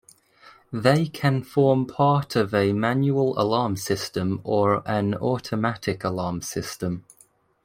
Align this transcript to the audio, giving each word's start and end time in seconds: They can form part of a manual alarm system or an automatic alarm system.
They 0.73 1.05
can 1.05 1.43
form 1.43 1.85
part 1.85 2.35
of 2.35 2.55
a 2.55 2.73
manual 2.73 3.37
alarm 3.39 3.75
system 3.75 4.41
or 4.43 4.81
an 4.89 5.13
automatic 5.13 6.03
alarm 6.03 6.41
system. 6.41 7.05